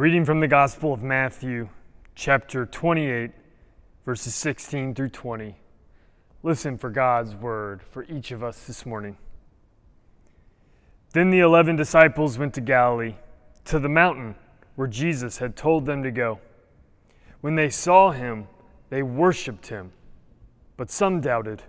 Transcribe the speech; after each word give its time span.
reading 0.00 0.24
from 0.24 0.40
the 0.40 0.48
Gospel 0.48 0.92
of 0.92 1.04
Matthew, 1.04 1.68
chapter 2.16 2.66
28, 2.66 3.30
verses 4.04 4.34
16 4.34 4.92
through 4.92 5.10
20. 5.10 5.54
Listen 6.42 6.76
for 6.76 6.90
God's 6.90 7.36
word 7.36 7.80
for 7.92 8.02
each 8.06 8.32
of 8.32 8.42
us 8.42 8.64
this 8.66 8.84
morning. 8.84 9.16
Then 11.12 11.30
the 11.30 11.38
eleven 11.38 11.76
disciples 11.76 12.36
went 12.36 12.54
to 12.54 12.60
Galilee, 12.60 13.14
to 13.66 13.78
the 13.78 13.88
mountain 13.88 14.34
where 14.74 14.88
Jesus 14.88 15.38
had 15.38 15.54
told 15.54 15.86
them 15.86 16.02
to 16.02 16.10
go. 16.10 16.40
When 17.40 17.54
they 17.54 17.70
saw 17.70 18.10
him, 18.10 18.48
they 18.90 19.04
worshiped 19.04 19.68
him, 19.68 19.92
but 20.76 20.90
some 20.90 21.20
doubted. 21.20 21.62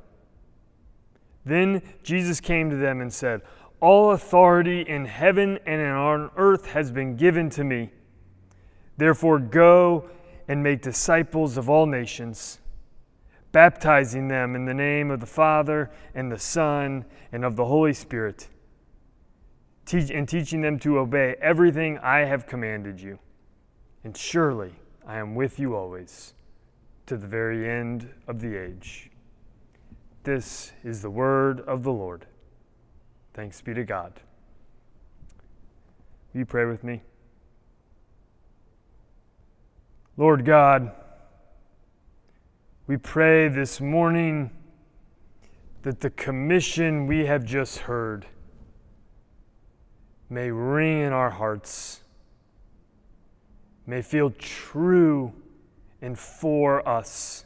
Then 1.45 1.83
Jesus 2.01 2.39
came 2.41 2.71
to 2.71 2.75
them 2.75 3.01
and 3.01 3.13
said, 3.13 3.43
All 3.81 4.13
authority 4.13 4.81
in 4.81 5.05
heaven 5.05 5.59
and 5.67 5.79
on 5.83 6.31
earth 6.35 6.65
has 6.69 6.91
been 6.91 7.17
given 7.17 7.51
to 7.51 7.63
me. 7.63 7.91
Therefore, 8.97 9.39
go 9.39 10.09
and 10.47 10.63
make 10.63 10.81
disciples 10.81 11.57
of 11.57 11.69
all 11.69 11.85
nations, 11.85 12.59
baptizing 13.51 14.27
them 14.27 14.55
in 14.55 14.65
the 14.65 14.73
name 14.73 15.11
of 15.11 15.19
the 15.19 15.25
Father 15.25 15.91
and 16.13 16.31
the 16.31 16.39
Son 16.39 17.05
and 17.31 17.43
of 17.43 17.55
the 17.55 17.65
Holy 17.65 17.93
Spirit, 17.93 18.47
teach, 19.85 20.09
and 20.09 20.27
teaching 20.27 20.61
them 20.61 20.79
to 20.79 20.99
obey 20.99 21.35
everything 21.41 21.97
I 21.99 22.19
have 22.19 22.47
commanded 22.47 23.01
you. 23.01 23.19
And 24.03 24.15
surely 24.15 24.73
I 25.05 25.17
am 25.17 25.35
with 25.35 25.59
you 25.59 25.75
always 25.75 26.33
to 27.07 27.17
the 27.17 27.27
very 27.27 27.69
end 27.69 28.09
of 28.27 28.39
the 28.39 28.55
age. 28.55 29.11
This 30.23 30.71
is 30.83 31.01
the 31.01 31.09
word 31.09 31.61
of 31.61 31.83
the 31.83 31.91
Lord. 31.91 32.25
Thanks 33.33 33.61
be 33.61 33.73
to 33.73 33.83
God. 33.83 34.13
Will 36.33 36.39
you 36.39 36.45
pray 36.45 36.65
with 36.65 36.83
me? 36.83 37.01
Lord 40.17 40.45
God, 40.45 40.93
we 42.87 42.95
pray 42.95 43.49
this 43.49 43.81
morning 43.81 44.49
that 45.81 45.99
the 45.99 46.09
commission 46.09 47.05
we 47.05 47.25
have 47.25 47.43
just 47.43 47.79
heard 47.79 48.25
may 50.29 50.51
ring 50.51 51.01
in 51.01 51.11
our 51.11 51.31
hearts, 51.31 51.99
may 53.85 54.01
feel 54.01 54.29
true 54.29 55.33
and 56.01 56.17
for 56.17 56.87
us. 56.87 57.43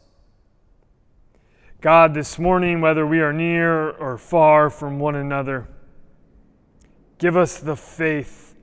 God, 1.82 2.14
this 2.14 2.38
morning, 2.38 2.82
whether 2.82 3.08
we 3.08 3.20
are 3.20 3.34
near 3.34 3.90
or 3.90 4.16
far 4.20 4.70
from 4.70 5.00
one 5.00 5.16
another, 5.16 5.68
give 7.18 7.36
us 7.36 7.58
the 7.58 7.76
faith 7.76 8.54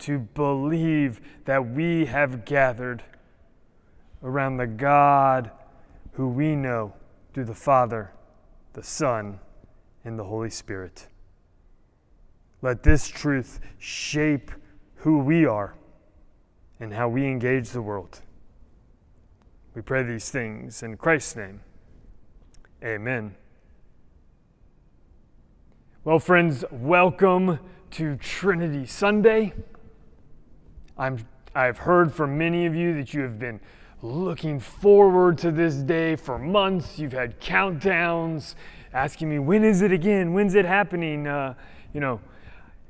to 0.00 0.18
believe 0.18 1.22
that 1.46 1.66
we 1.66 2.04
have 2.04 2.44
gathered 2.44 3.02
around 4.22 4.56
the 4.56 4.66
God 4.66 5.50
who 6.12 6.28
we 6.28 6.56
know 6.56 6.92
through 7.32 7.44
the 7.44 7.54
Father, 7.54 8.12
the 8.72 8.82
Son, 8.82 9.38
and 10.04 10.18
the 10.18 10.24
Holy 10.24 10.50
Spirit. 10.50 11.06
Let 12.60 12.82
this 12.82 13.06
truth 13.06 13.60
shape 13.78 14.50
who 14.96 15.18
we 15.18 15.46
are 15.46 15.74
and 16.80 16.92
how 16.92 17.08
we 17.08 17.26
engage 17.26 17.70
the 17.70 17.82
world. 17.82 18.20
We 19.74 19.82
pray 19.82 20.02
these 20.02 20.30
things 20.30 20.82
in 20.82 20.96
Christ's 20.96 21.36
name. 21.36 21.60
Amen. 22.82 23.36
Well, 26.04 26.18
friends, 26.18 26.64
welcome 26.70 27.60
to 27.92 28.16
Trinity 28.16 28.86
Sunday. 28.86 29.52
I'm, 30.96 31.18
I've 31.54 31.78
heard 31.78 32.12
from 32.12 32.36
many 32.38 32.66
of 32.66 32.74
you 32.74 32.94
that 32.94 33.14
you 33.14 33.22
have 33.22 33.38
been 33.38 33.60
looking 34.02 34.60
forward 34.60 35.38
to 35.38 35.50
this 35.50 35.76
day 35.76 36.16
for 36.16 36.38
months. 36.38 36.98
You've 36.98 37.12
had 37.12 37.40
countdowns 37.40 38.54
asking 38.92 39.28
me, 39.28 39.38
when 39.38 39.64
is 39.64 39.82
it 39.82 39.92
again? 39.92 40.32
When's 40.32 40.54
it 40.54 40.64
happening? 40.64 41.26
Uh, 41.26 41.54
you 41.92 42.00
know, 42.00 42.20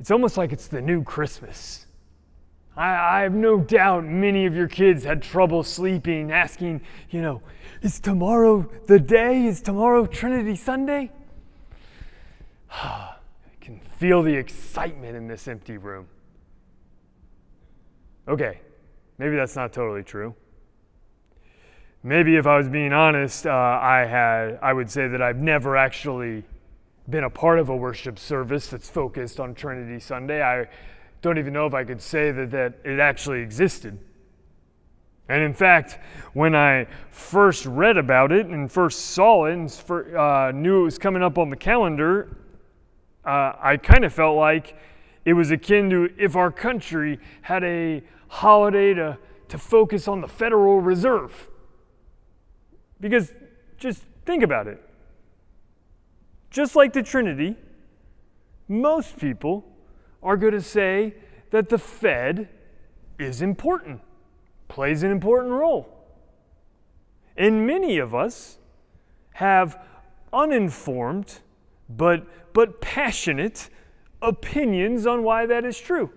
it's 0.00 0.10
almost 0.10 0.36
like 0.36 0.52
it's 0.52 0.68
the 0.68 0.80
new 0.80 1.02
Christmas. 1.02 1.86
I, 2.76 3.18
I 3.18 3.22
have 3.22 3.34
no 3.34 3.58
doubt 3.58 4.04
many 4.04 4.46
of 4.46 4.54
your 4.54 4.68
kids 4.68 5.04
had 5.04 5.22
trouble 5.22 5.62
sleeping, 5.62 6.30
asking, 6.30 6.82
you 7.10 7.20
know, 7.22 7.42
is 7.82 8.00
tomorrow 8.00 8.70
the 8.86 9.00
day? 9.00 9.46
Is 9.46 9.60
tomorrow 9.60 10.06
Trinity 10.06 10.56
Sunday? 10.56 11.10
I 12.70 13.14
can 13.60 13.80
feel 13.80 14.22
the 14.22 14.34
excitement 14.34 15.16
in 15.16 15.26
this 15.26 15.48
empty 15.48 15.78
room. 15.78 16.06
Okay, 18.28 18.60
maybe 19.16 19.36
that's 19.36 19.56
not 19.56 19.72
totally 19.72 20.02
true. 20.02 20.34
Maybe 22.02 22.36
if 22.36 22.46
I 22.46 22.56
was 22.56 22.68
being 22.68 22.92
honest, 22.92 23.46
uh, 23.46 23.50
I 23.50 24.04
had 24.04 24.58
I 24.62 24.72
would 24.72 24.90
say 24.90 25.08
that 25.08 25.20
I've 25.20 25.38
never 25.38 25.76
actually 25.76 26.44
been 27.10 27.24
a 27.24 27.30
part 27.30 27.58
of 27.58 27.68
a 27.68 27.76
worship 27.76 28.18
service 28.18 28.68
that's 28.68 28.88
focused 28.88 29.40
on 29.40 29.54
Trinity 29.54 29.98
Sunday. 29.98 30.42
I 30.42 30.68
don't 31.22 31.38
even 31.38 31.52
know 31.52 31.66
if 31.66 31.74
I 31.74 31.84
could 31.84 32.00
say 32.00 32.30
that, 32.30 32.50
that 32.52 32.74
it 32.84 33.00
actually 33.00 33.40
existed. 33.40 33.98
And 35.28 35.42
in 35.42 35.52
fact, 35.52 35.98
when 36.32 36.54
I 36.54 36.86
first 37.10 37.66
read 37.66 37.96
about 37.96 38.32
it 38.32 38.46
and 38.46 38.70
first 38.70 39.06
saw 39.06 39.46
it 39.46 39.52
and 39.52 40.16
uh, 40.16 40.52
knew 40.54 40.82
it 40.82 40.84
was 40.84 40.98
coming 40.98 41.22
up 41.22 41.36
on 41.36 41.50
the 41.50 41.56
calendar, 41.56 42.36
uh, 43.24 43.52
I 43.60 43.76
kind 43.76 44.04
of 44.04 44.12
felt 44.12 44.36
like 44.36 44.76
it 45.24 45.34
was 45.34 45.50
akin 45.50 45.90
to 45.90 46.10
if 46.16 46.36
our 46.36 46.50
country 46.50 47.18
had 47.42 47.64
a 47.64 48.02
holiday 48.28 48.94
to, 48.94 49.18
to 49.48 49.58
focus 49.58 50.08
on 50.08 50.20
the 50.20 50.28
Federal 50.28 50.80
Reserve. 50.80 51.48
Because 53.00 53.32
just 53.78 54.02
think 54.24 54.42
about 54.42 54.66
it. 54.66 54.82
Just 56.50 56.74
like 56.74 56.92
the 56.92 57.02
Trinity, 57.02 57.56
most 58.68 59.18
people 59.18 59.64
are 60.22 60.36
going 60.36 60.52
to 60.52 60.62
say 60.62 61.14
that 61.50 61.68
the 61.68 61.78
Fed 61.78 62.48
is 63.18 63.42
important, 63.42 64.00
plays 64.68 65.02
an 65.02 65.10
important 65.10 65.52
role. 65.52 65.88
And 67.36 67.66
many 67.66 67.98
of 67.98 68.14
us 68.14 68.58
have 69.34 69.80
uninformed 70.32 71.40
but, 71.88 72.26
but 72.52 72.80
passionate 72.80 73.70
opinions 74.20 75.06
on 75.06 75.22
why 75.22 75.46
that 75.46 75.64
is 75.64 75.78
true. 75.78 76.10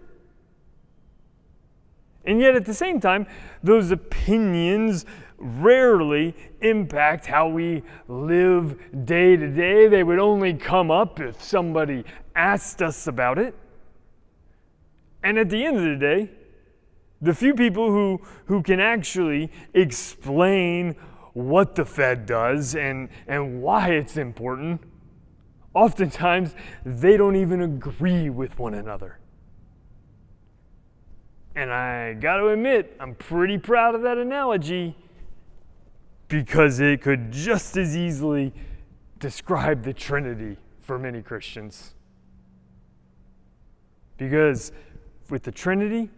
And 2.25 2.39
yet, 2.39 2.55
at 2.55 2.65
the 2.65 2.73
same 2.73 2.99
time, 2.99 3.25
those 3.63 3.89
opinions 3.89 5.05
rarely 5.41 6.35
impact 6.61 7.25
how 7.25 7.47
we 7.47 7.83
live 8.07 9.05
day 9.05 9.35
to 9.35 9.47
day. 9.47 9.87
They 9.87 10.03
would 10.03 10.19
only 10.19 10.53
come 10.53 10.91
up 10.91 11.19
if 11.19 11.41
somebody 11.41 12.03
asked 12.35 12.81
us 12.81 13.07
about 13.07 13.37
it. 13.37 13.55
And 15.23 15.37
at 15.37 15.49
the 15.49 15.65
end 15.65 15.77
of 15.77 15.83
the 15.83 15.95
day, 15.95 16.29
the 17.21 17.33
few 17.33 17.53
people 17.53 17.91
who, 17.91 18.21
who 18.45 18.63
can 18.63 18.79
actually 18.79 19.51
explain 19.73 20.95
what 21.33 21.75
the 21.75 21.85
Fed 21.85 22.25
does 22.25 22.75
and, 22.75 23.09
and 23.27 23.61
why 23.61 23.89
it's 23.89 24.17
important, 24.17 24.81
oftentimes 25.73 26.55
they 26.85 27.17
don't 27.17 27.35
even 27.35 27.61
agree 27.61 28.29
with 28.29 28.57
one 28.57 28.73
another. 28.73 29.19
And 31.55 31.71
I 31.71 32.13
got 32.13 32.37
to 32.37 32.47
admit, 32.49 32.95
I'm 32.99 33.15
pretty 33.15 33.57
proud 33.57 33.93
of 33.93 34.01
that 34.03 34.17
analogy 34.17 34.95
because 36.31 36.79
it 36.79 37.01
could 37.01 37.29
just 37.29 37.75
as 37.75 37.97
easily 37.97 38.53
describe 39.19 39.83
the 39.83 39.91
Trinity 39.91 40.55
for 40.79 40.97
many 40.97 41.21
Christians. 41.21 41.93
Because 44.15 44.71
with 45.29 45.43
the 45.43 45.51
Trinity, 45.51 46.09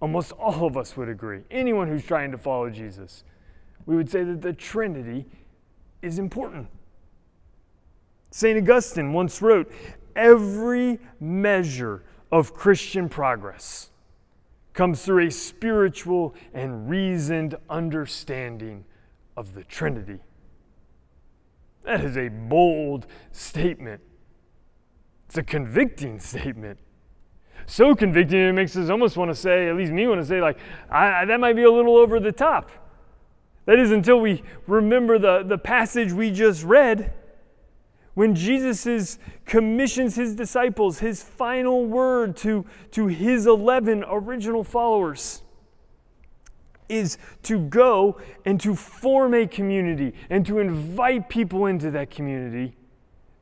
almost 0.00 0.30
all 0.30 0.64
of 0.64 0.76
us 0.76 0.96
would 0.96 1.08
agree, 1.08 1.40
anyone 1.50 1.88
who's 1.88 2.04
trying 2.04 2.30
to 2.30 2.38
follow 2.38 2.70
Jesus, 2.70 3.24
we 3.84 3.96
would 3.96 4.08
say 4.08 4.22
that 4.22 4.42
the 4.42 4.52
Trinity 4.52 5.26
is 6.02 6.20
important. 6.20 6.68
St. 8.30 8.56
Augustine 8.56 9.12
once 9.12 9.42
wrote, 9.42 9.72
Every 10.14 11.00
measure 11.18 12.04
of 12.30 12.54
Christian 12.54 13.08
progress 13.08 13.90
comes 14.72 15.04
through 15.04 15.26
a 15.26 15.30
spiritual 15.32 16.36
and 16.54 16.88
reasoned 16.88 17.56
understanding 17.68 18.84
of 19.36 19.54
the 19.54 19.64
Trinity. 19.64 20.20
That 21.84 22.04
is 22.04 22.16
a 22.16 22.28
bold 22.28 23.06
statement. 23.32 24.00
It's 25.26 25.38
a 25.38 25.42
convicting 25.42 26.18
statement. 26.20 26.78
So 27.66 27.94
convicting 27.94 28.40
it 28.40 28.52
makes 28.52 28.76
us 28.76 28.90
almost 28.90 29.16
want 29.16 29.30
to 29.30 29.34
say, 29.34 29.68
at 29.68 29.76
least 29.76 29.92
me 29.92 30.06
want 30.06 30.20
to 30.20 30.26
say, 30.26 30.40
like, 30.40 30.58
I, 30.90 31.24
that 31.24 31.40
might 31.40 31.56
be 31.56 31.62
a 31.62 31.70
little 31.70 31.96
over 31.96 32.20
the 32.20 32.32
top. 32.32 32.70
That 33.66 33.78
is 33.78 33.92
until 33.92 34.20
we 34.20 34.42
remember 34.66 35.18
the, 35.18 35.44
the 35.44 35.58
passage 35.58 36.12
we 36.12 36.30
just 36.30 36.64
read 36.64 37.12
when 38.14 38.34
Jesus 38.34 38.86
is, 38.86 39.18
commissions 39.46 40.16
his 40.16 40.34
disciples, 40.34 40.98
his 40.98 41.22
final 41.22 41.86
word 41.86 42.36
to, 42.38 42.66
to 42.90 43.06
his 43.06 43.46
11 43.46 44.04
original 44.06 44.64
followers. 44.64 45.41
Is 46.88 47.18
to 47.44 47.58
go 47.58 48.20
and 48.44 48.60
to 48.60 48.74
form 48.74 49.34
a 49.34 49.46
community 49.46 50.14
and 50.30 50.44
to 50.46 50.58
invite 50.58 51.28
people 51.28 51.66
into 51.66 51.90
that 51.90 52.10
community 52.10 52.74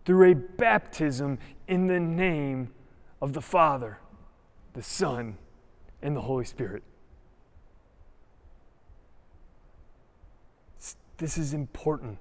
through 0.04 0.30
a 0.30 0.34
baptism 0.34 1.38
in 1.68 1.86
the 1.86 2.00
name 2.00 2.70
of 3.20 3.32
the 3.32 3.40
Father, 3.40 3.98
the 4.74 4.82
Son, 4.82 5.36
and 6.02 6.16
the 6.16 6.22
Holy 6.22 6.44
Spirit. 6.44 6.82
This 11.18 11.36
is 11.36 11.52
important. 11.52 12.18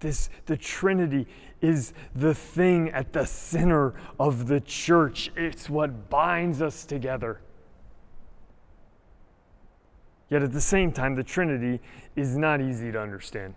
This, 0.00 0.28
the 0.46 0.56
Trinity 0.56 1.28
is 1.62 1.92
the 2.14 2.34
thing 2.34 2.90
at 2.90 3.12
the 3.12 3.24
center 3.24 3.94
of 4.18 4.48
the 4.48 4.60
church. 4.60 5.30
It's 5.36 5.70
what 5.70 6.10
binds 6.10 6.60
us 6.60 6.84
together. 6.84 7.40
Yet 10.34 10.42
at 10.42 10.50
the 10.50 10.60
same 10.60 10.90
time, 10.90 11.14
the 11.14 11.22
Trinity 11.22 11.80
is 12.16 12.36
not 12.36 12.60
easy 12.60 12.90
to 12.90 13.00
understand. 13.00 13.54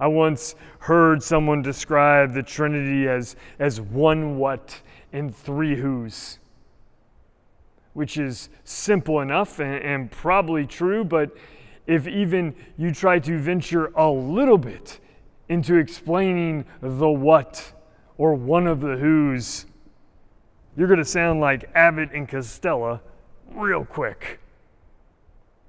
I 0.00 0.08
once 0.08 0.56
heard 0.80 1.22
someone 1.22 1.62
describe 1.62 2.34
the 2.34 2.42
Trinity 2.42 3.06
as, 3.06 3.36
as 3.60 3.80
one 3.80 4.36
what 4.36 4.80
and 5.12 5.32
three 5.32 5.76
who's, 5.76 6.40
which 7.92 8.18
is 8.18 8.48
simple 8.64 9.20
enough 9.20 9.60
and, 9.60 9.76
and 9.76 10.10
probably 10.10 10.66
true, 10.66 11.04
but 11.04 11.30
if 11.86 12.08
even 12.08 12.56
you 12.76 12.92
try 12.92 13.20
to 13.20 13.38
venture 13.38 13.92
a 13.94 14.10
little 14.10 14.58
bit 14.58 14.98
into 15.48 15.76
explaining 15.76 16.64
the 16.80 17.08
what 17.08 17.74
or 18.18 18.34
one 18.34 18.66
of 18.66 18.80
the 18.80 18.96
who's, 18.96 19.66
you're 20.76 20.88
going 20.88 20.98
to 20.98 21.04
sound 21.04 21.40
like 21.40 21.70
Abbott 21.76 22.10
and 22.12 22.28
Costello 22.28 23.00
real 23.52 23.84
quick. 23.84 24.40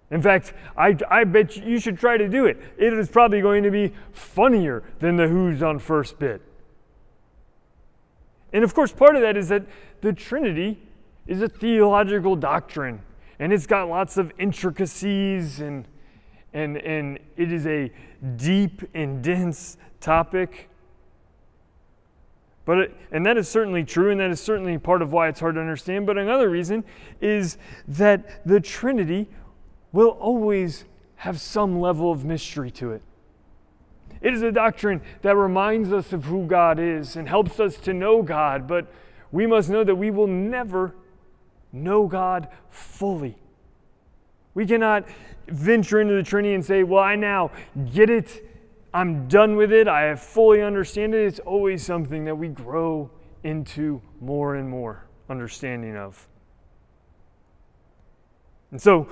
In 0.10 0.22
fact, 0.22 0.54
I, 0.78 0.98
I 1.10 1.24
bet 1.26 1.58
you 1.58 1.80
should 1.80 2.00
try 2.00 2.18
to 2.18 2.30
do 2.30 2.46
it. 2.46 2.58
It 2.78 2.94
is 2.94 3.10
probably 3.10 3.42
going 3.42 3.64
to 3.64 3.72
be 3.72 3.94
funnier 4.14 4.84
than 5.00 5.18
the 5.18 5.28
who's 5.28 5.62
on 5.62 5.80
first 5.80 6.18
bit. 6.18 6.42
And 8.54 8.64
of 8.64 8.74
course, 8.74 8.92
part 8.92 9.16
of 9.16 9.22
that 9.22 9.36
is 9.36 9.50
that 9.50 9.64
the 10.02 10.14
Trinity 10.14 10.80
is 11.28 11.42
a 11.42 11.50
theological 11.50 12.38
doctrine, 12.38 13.02
and 13.38 13.52
it's 13.52 13.68
got 13.68 13.90
lots 13.90 14.18
of 14.18 14.32
intricacies 14.40 15.60
and 15.60 15.86
and, 16.54 16.78
and 16.78 17.20
it 17.36 17.52
is 17.52 17.68
a 17.68 17.92
deep 18.36 18.82
and 18.94 19.24
dense 19.24 19.78
topic. 20.00 20.70
But 22.68 22.78
it, 22.80 22.98
and 23.14 23.26
that 23.26 23.38
is 23.38 23.48
certainly 23.48 23.86
true, 23.86 24.12
and 24.12 24.20
that 24.20 24.30
is 24.30 24.42
certainly 24.42 24.78
part 24.78 25.02
of 25.02 25.14
why 25.14 25.30
it's 25.30 25.40
hard 25.40 25.56
to 25.56 25.62
understand. 25.62 26.06
But 26.06 26.18
another 26.18 26.50
reason 26.50 26.84
is 27.22 27.58
that 27.88 28.46
the 28.46 28.60
Trinity 28.60 29.30
will 29.94 30.10
always 30.10 30.84
have 31.16 31.40
some 31.40 31.80
level 31.80 32.12
of 32.12 32.26
mystery 32.26 32.70
to 32.72 32.92
it. 32.92 33.02
It 34.20 34.34
is 34.34 34.42
a 34.42 34.52
doctrine 34.52 35.02
that 35.22 35.38
reminds 35.38 35.94
us 35.94 36.12
of 36.12 36.26
who 36.26 36.46
God 36.46 36.78
is 36.78 37.16
and 37.16 37.30
helps 37.30 37.58
us 37.62 37.78
to 37.78 37.94
know 37.94 38.22
God, 38.22 38.68
but 38.68 38.92
we 39.32 39.48
must 39.48 39.70
know 39.70 39.86
that 39.86 39.96
we 39.96 40.12
will 40.12 40.28
never 40.28 40.94
know 41.72 42.06
God 42.06 42.50
fully. 42.70 43.38
We 44.54 44.66
cannot 44.66 45.06
venture 45.48 46.02
into 46.02 46.16
the 46.16 46.24
Trinity 46.24 46.54
and 46.54 46.66
say, 46.66 46.84
Well, 46.84 47.02
I 47.02 47.16
now 47.16 47.52
get 47.94 48.10
it. 48.10 48.44
I'm 48.94 49.28
done 49.28 49.56
with 49.56 49.72
it. 49.72 49.88
I 49.88 50.16
fully 50.16 50.62
understand 50.62 51.14
it. 51.14 51.26
It's 51.26 51.40
always 51.40 51.86
something 51.86 52.26
that 52.26 52.36
we 52.36 52.48
grow 52.48 53.12
into 53.44 54.02
more 54.20 54.56
and 54.56 54.70
more 54.70 55.06
understanding 55.30 55.96
of. 55.96 56.28
And 58.72 58.82
so 58.82 59.08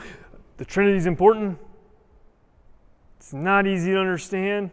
the 0.57 0.65
Trinity 0.65 0.97
is 0.97 1.05
important. 1.05 1.57
It's 3.17 3.33
not 3.33 3.67
easy 3.67 3.91
to 3.91 3.99
understand. 3.99 4.71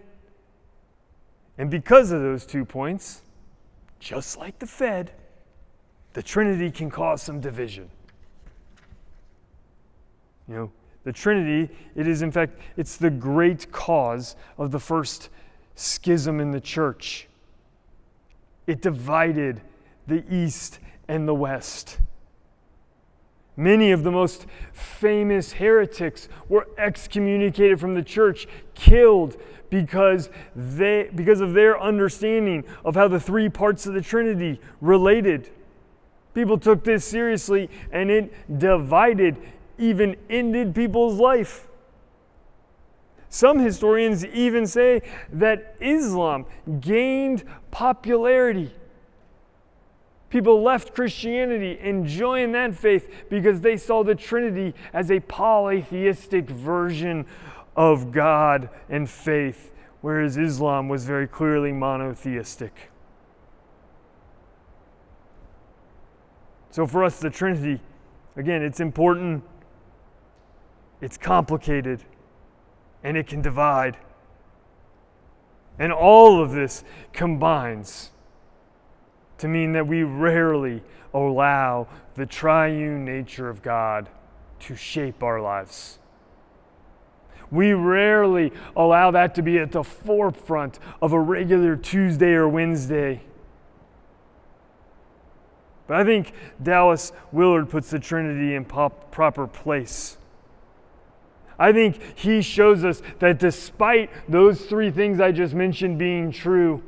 And 1.59 1.71
because 1.71 2.11
of 2.11 2.21
those 2.21 2.47
two 2.47 2.65
points, 2.65 3.23
just 4.01 4.37
like 4.37 4.59
the 4.59 4.67
Fed, 4.67 5.13
the 6.13 6.23
Trinity 6.23 6.71
can 6.71 6.91
cause 6.91 7.23
some 7.23 7.41
division. 7.41 7.91
You 10.49 10.55
know, 10.55 10.73
the 11.05 11.13
Trinity, 11.13 11.73
it 11.97 12.07
is 12.07 12.23
in 12.23 12.31
fact, 12.31 12.59
it's 12.77 12.97
the 12.97 13.11
great 13.11 13.73
cause 13.73 14.37
of 14.59 14.71
the 14.71 14.79
first 14.79 15.31
schism 15.75 16.41
in 16.41 16.51
the 16.51 16.61
church. 16.61 17.29
It 18.67 18.81
divided 18.81 19.61
the 20.07 20.25
East 20.33 20.79
and 21.09 21.27
the 21.27 21.35
West. 21.35 21.99
Many 23.57 23.93
of 23.93 24.03
the 24.03 24.11
most 24.11 24.47
famous 24.73 25.53
heretics 25.53 26.29
were 26.49 26.69
excommunicated 26.79 27.79
from 27.79 27.95
the 27.95 28.03
church, 28.03 28.47
killed 28.75 29.37
because, 29.69 30.31
they, 30.57 31.11
because 31.15 31.41
of 31.41 31.53
their 31.53 31.81
understanding 31.81 32.65
of 32.85 32.95
how 32.95 33.09
the 33.09 33.21
three 33.21 33.49
parts 33.49 33.87
of 33.87 33.95
the 33.95 34.01
Trinity 34.01 34.61
related. 34.81 35.51
People 36.35 36.57
took 36.57 36.85
this 36.85 37.05
seriously 37.05 37.69
and 37.91 38.11
it 38.11 38.59
divided 38.59 39.37
even 39.79 40.17
ended 40.29 40.75
people's 40.75 41.19
life. 41.19 41.69
Some 43.29 43.61
historians 43.61 44.27
even 44.27 44.67
say 44.67 45.01
that 45.33 45.77
Islam 45.81 46.45
gained 46.81 47.45
popularity. 47.71 48.71
People 50.29 50.63
left 50.63 50.95
Christianity 50.95 51.79
and 51.81 52.07
joined 52.07 52.55
that 52.55 52.75
faith 52.75 53.11
because 53.31 53.61
they 53.63 53.77
saw 53.77 54.03
the 54.03 54.15
Trinity 54.15 54.75
as 54.93 55.11
a 55.11 55.21
polytheistic 55.21 56.49
version 56.49 57.27
of 57.75 58.13
God 58.13 58.69
and 58.89 59.09
faith, 59.09 59.73
whereas 60.03 60.37
Islam 60.37 60.89
was 60.89 61.05
very 61.05 61.27
clearly 61.27 61.73
monotheistic. 61.73 62.91
So 66.71 66.87
for 66.87 67.05
us, 67.05 67.19
the 67.19 67.31
Trinity, 67.31 67.81
again, 68.37 68.63
it's 68.63 68.81
important 68.81 69.45
it's 71.03 71.19
complicated 71.19 72.03
and 73.03 73.17
it 73.17 73.27
can 73.27 73.43
divide. 73.43 73.99
And 75.79 75.93
all 75.93 76.41
of 76.41 76.53
this 76.53 76.85
combines 77.13 78.11
to 79.39 79.49
mean 79.49 79.73
that 79.73 79.87
we 79.87 80.05
rarely 80.05 80.83
allow 81.13 81.89
the 82.15 82.25
triune 82.25 83.05
nature 83.05 83.49
of 83.49 83.63
God 83.63 84.09
to 84.61 84.77
shape 84.77 85.23
our 85.25 85.41
lives. 85.41 85.99
We 87.51 87.73
rarely 87.73 88.53
allow 88.77 89.11
that 89.11 89.35
to 89.35 89.43
be 89.43 89.59
at 89.59 89.73
the 89.73 89.82
forefront 89.82 90.79
of 91.03 91.13
a 91.13 91.21
regular 91.21 91.77
Tuesday 91.77 92.32
or 92.32 92.49
Wednesday. 92.49 93.23
But 95.89 95.97
I 95.97 96.05
think 96.05 96.32
Dallas 96.63 97.13
Willard 97.32 97.69
puts 97.69 97.91
the 97.91 97.99
Trinity 97.99 98.55
in 98.55 98.65
pop, 98.65 99.11
proper 99.11 99.49
place. 99.49 100.17
I 101.63 101.73
think 101.73 102.19
he 102.19 102.43
shows 102.43 102.85
us 102.85 103.03
that 103.21 103.39
despite 103.39 104.11
those 104.29 104.63
three 104.63 104.91
things 104.91 105.21
I 105.21 105.31
just 105.31 105.55
mentioned 105.55 105.97
being 105.97 106.33
true, 106.33 106.83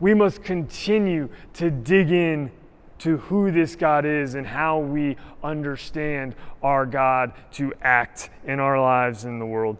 we 0.00 0.14
must 0.14 0.42
continue 0.42 1.28
to 1.52 1.70
dig 1.70 2.10
in 2.10 2.50
to 2.98 3.18
who 3.18 3.52
this 3.52 3.76
God 3.76 4.04
is 4.04 4.34
and 4.34 4.44
how 4.44 4.80
we 4.80 5.16
understand 5.44 6.34
our 6.60 6.86
God 6.86 7.34
to 7.52 7.72
act 7.82 8.30
in 8.44 8.58
our 8.58 8.80
lives 8.80 9.24
in 9.24 9.38
the 9.38 9.46
world. 9.46 9.76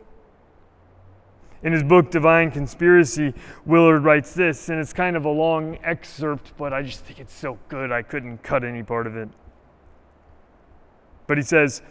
In 1.65 1.73
his 1.73 1.83
book, 1.83 2.13
Divine 2.13 2.53
Conspiracy, 2.53 3.35
Willard 3.67 4.05
writes 4.05 4.33
this, 4.33 4.69
and 4.69 4.79
it's 4.79 4.93
kind 4.93 5.17
of 5.17 5.25
a 5.25 5.29
long 5.29 5.77
excerpt, 5.83 6.53
but 6.57 6.73
I 6.73 6.83
just 6.85 7.05
think 7.05 7.19
it's 7.19 7.35
so 7.35 7.59
good 7.69 7.91
I 7.91 8.03
couldn't 8.03 8.45
cut 8.45 8.63
any 8.63 8.85
part 8.85 9.09
of 9.09 9.17
it. 9.17 9.29
But 11.27 11.37
he 11.37 11.43
says, 11.43 11.83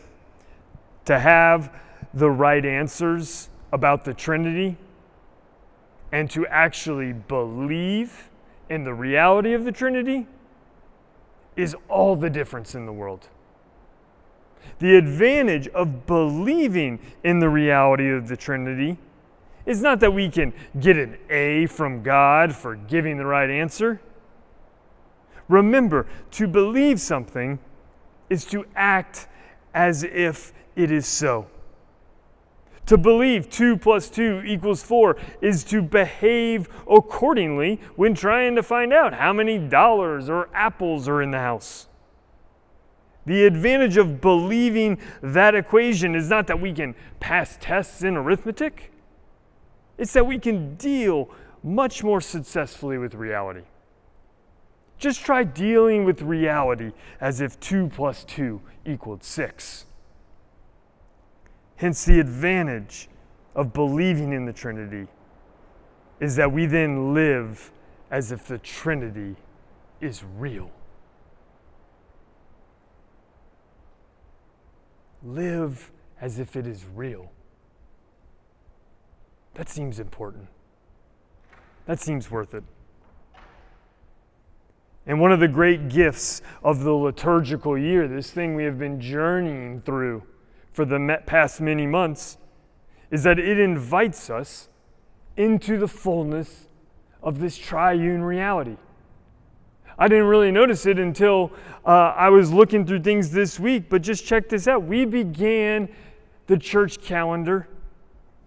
To 1.03 1.19
have 1.19 1.69
the 2.13 2.29
right 2.29 2.65
answers 2.65 3.49
about 3.71 4.05
the 4.05 4.13
Trinity 4.13 4.77
and 6.11 6.29
to 6.31 6.45
actually 6.47 7.13
believe 7.13 8.29
in 8.69 8.83
the 8.83 8.93
reality 8.93 9.53
of 9.53 9.63
the 9.63 9.71
Trinity 9.71 10.27
is 11.55 11.75
all 11.87 12.15
the 12.15 12.29
difference 12.29 12.75
in 12.75 12.85
the 12.85 12.93
world. 12.93 13.27
The 14.79 14.95
advantage 14.95 15.67
of 15.69 16.05
believing 16.05 16.99
in 17.23 17.39
the 17.39 17.49
reality 17.49 18.09
of 18.09 18.27
the 18.27 18.37
Trinity 18.37 18.97
is 19.65 19.81
not 19.81 19.99
that 19.99 20.11
we 20.11 20.29
can 20.29 20.53
get 20.79 20.97
an 20.97 21.17
A 21.29 21.65
from 21.67 22.01
God 22.01 22.55
for 22.55 22.75
giving 22.75 23.17
the 23.17 23.25
right 23.25 23.49
answer. 23.49 24.01
Remember, 25.47 26.07
to 26.31 26.47
believe 26.47 27.01
something 27.01 27.59
is 28.29 28.45
to 28.45 28.65
act 28.75 29.27
as 29.73 30.03
if 30.03 30.53
it 30.75 30.91
is 30.91 31.05
so. 31.05 31.47
To 32.89 32.97
believe 32.97 33.51
2 33.51 33.77
plus 33.77 34.09
2 34.09 34.41
equals 34.47 34.81
4 34.81 35.15
is 35.41 35.63
to 35.65 35.79
behave 35.79 36.67
accordingly 36.89 37.79
when 37.95 38.15
trying 38.15 38.55
to 38.55 38.63
find 38.63 38.91
out 38.91 39.13
how 39.13 39.31
many 39.31 39.59
dollars 39.59 40.27
or 40.27 40.49
apples 40.55 41.07
are 41.07 41.21
in 41.21 41.29
the 41.29 41.37
house. 41.37 41.87
The 43.27 43.45
advantage 43.45 43.97
of 43.97 44.21
believing 44.21 44.97
that 45.21 45.53
equation 45.53 46.15
is 46.15 46.31
not 46.31 46.47
that 46.47 46.59
we 46.59 46.73
can 46.73 46.95
pass 47.19 47.59
tests 47.61 48.01
in 48.01 48.17
arithmetic, 48.17 48.91
it's 49.99 50.13
that 50.13 50.25
we 50.25 50.39
can 50.39 50.73
deal 50.73 51.29
much 51.61 52.03
more 52.03 52.21
successfully 52.21 52.97
with 52.97 53.13
reality. 53.13 53.65
Just 54.97 55.23
try 55.23 55.43
dealing 55.43 56.05
with 56.05 56.23
reality 56.23 56.93
as 57.21 57.39
if 57.39 57.59
2 57.59 57.89
plus 57.89 58.23
2 58.23 58.59
equaled 58.83 59.23
6. 59.23 59.85
Hence, 61.79 62.03
the 62.03 62.19
advantage 62.19 63.07
of 63.55 63.71
believing 63.71 64.33
in 64.33 64.43
the 64.43 64.51
Trinity 64.51 65.07
is 66.19 66.35
that 66.35 66.51
we 66.51 66.65
then 66.65 67.13
live 67.13 67.71
as 68.11 68.33
if 68.33 68.45
the 68.47 68.57
Trinity 68.57 69.37
is 70.01 70.25
real. 70.37 70.71
Live 75.23 75.89
as 76.19 76.37
if 76.37 76.57
it 76.57 76.67
is 76.67 76.83
real. 76.93 77.31
That 79.53 79.69
seems 79.69 80.01
important. 80.01 80.49
That 81.85 82.01
seems 82.01 82.29
worth 82.29 82.53
it. 82.55 82.65
And 85.05 85.21
one 85.21 85.31
of 85.31 85.39
the 85.39 85.47
great 85.47 85.87
gifts 85.87 86.41
of 86.61 86.83
the 86.83 86.91
liturgical 86.91 87.77
year, 87.77 88.05
this 88.09 88.31
thing 88.31 88.53
we 88.53 88.65
have 88.65 88.77
been 88.77 88.99
journeying 88.99 89.81
through 89.83 90.23
for 90.79 90.85
the 90.85 91.21
past 91.25 91.59
many 91.59 91.85
months, 91.85 92.37
is 93.11 93.23
that 93.23 93.37
it 93.37 93.59
invites 93.59 94.29
us 94.29 94.69
into 95.35 95.77
the 95.77 95.89
fullness 95.89 96.67
of 97.21 97.41
this 97.41 97.57
triune 97.57 98.23
reality. 98.23 98.77
I 99.97 100.07
didn't 100.07 100.27
really 100.27 100.51
notice 100.51 100.85
it 100.85 100.97
until 100.97 101.51
uh, 101.85 102.13
I 102.15 102.29
was 102.29 102.53
looking 102.53 102.85
through 102.85 103.01
things 103.01 103.29
this 103.31 103.59
week, 103.59 103.89
but 103.89 104.01
just 104.01 104.25
check 104.25 104.47
this 104.47 104.69
out. 104.69 104.83
We 104.83 105.03
began 105.03 105.89
the 106.47 106.57
church 106.57 107.01
calendar 107.01 107.67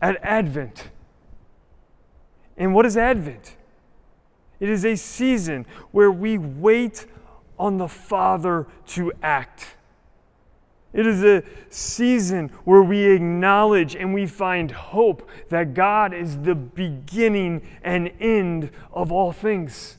at 0.00 0.16
Advent. 0.22 0.88
And 2.56 2.74
what 2.74 2.86
is 2.86 2.96
Advent? 2.96 3.56
It 4.58 4.70
is 4.70 4.86
a 4.86 4.96
season 4.96 5.66
where 5.90 6.10
we 6.10 6.38
wait 6.38 7.04
on 7.58 7.76
the 7.76 7.88
Father 7.88 8.66
to 8.86 9.12
act. 9.22 9.76
It 10.92 11.06
is 11.06 11.24
a 11.24 11.42
season 11.70 12.48
where 12.64 12.82
we 12.82 13.10
acknowledge 13.10 13.96
and 13.96 14.12
we 14.12 14.26
find 14.26 14.70
hope 14.70 15.28
that 15.48 15.72
God 15.72 16.12
is 16.12 16.38
the 16.40 16.54
beginning 16.54 17.62
and 17.82 18.12
end 18.20 18.70
of 18.92 19.10
all 19.10 19.32
things. 19.32 19.96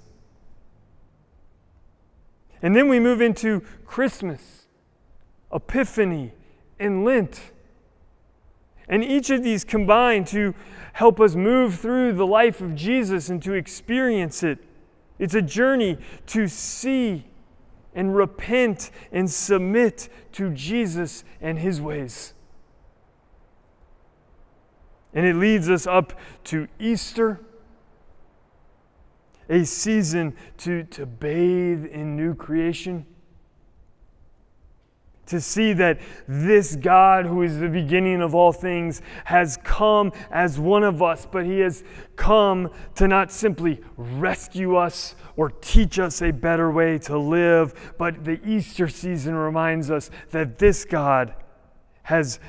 And 2.62 2.76
then 2.76 2.88
we 2.88 3.00
move 3.00 3.22
into 3.22 3.62
Christmas, 3.86 4.68
Epiphany, 5.52 6.32
and 6.80 7.04
Lent. 7.04 7.52
And 8.88 9.04
each 9.04 9.30
of 9.30 9.44
these 9.44 9.64
combine 9.64 10.26
to 10.26 10.54
help 10.94 11.20
us 11.20 11.36
move 11.36 11.80
through 11.80 12.14
the 12.14 12.28
life 12.28 12.62
of 12.62 12.76
Jesus 12.76 13.30
and 13.30 13.42
to 13.44 13.54
experience 13.54 14.44
it. 14.44 14.60
It's 15.18 15.34
a 15.34 15.42
journey 15.42 15.98
to 16.28 16.48
see 16.48 17.26
and 17.96 18.16
repent 18.16 18.92
and 19.12 19.30
submit 19.30 20.10
to 20.34 20.52
Jesus 20.52 21.24
and 21.42 21.60
his 21.60 21.82
ways. 21.82 22.34
And 25.14 25.26
it 25.26 25.36
leads 25.36 25.70
us 25.70 25.86
up 25.86 26.14
to 26.46 26.68
Easter, 26.80 27.40
a 29.48 29.64
season 29.64 30.36
to, 30.58 30.84
to 30.86 31.06
bathe 31.06 31.86
in 31.86 32.16
new 32.16 32.34
creation 32.34 33.06
to 35.26 35.40
see 35.40 35.74
that 35.74 36.00
this 36.28 36.76
God, 36.76 37.26
who 37.26 37.44
is 37.44 37.60
the 37.60 37.70
beginning 37.70 38.22
of 38.22 38.36
all 38.36 38.52
things, 38.52 39.02
has 39.26 39.58
come 39.64 40.12
as 40.32 40.60
one 40.60 40.84
of 40.84 41.02
us, 41.02 41.26
but 41.30 41.46
he 41.46 41.60
has 41.60 41.84
come 42.16 42.70
to 42.96 43.08
not 43.08 43.32
simply 43.32 43.82
rescue 43.98 44.76
us 44.76 45.16
or 45.36 45.50
teach 45.50 45.98
us 45.98 46.22
a 46.22 46.32
better 46.32 46.72
way 46.72 46.98
to 47.00 47.18
live, 47.18 47.94
but 47.98 48.26
the 48.26 48.40
Easter 48.46 48.88
season 48.88 49.36
reminds 49.36 49.90
us 49.90 50.12
that 50.32 50.60
this 50.60 50.86
God 50.86 51.34
has 52.04 52.40